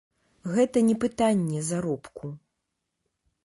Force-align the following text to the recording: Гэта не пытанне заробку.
Гэта 0.55 0.83
не 0.87 0.95
пытанне 1.03 1.59
заробку. 1.69 2.25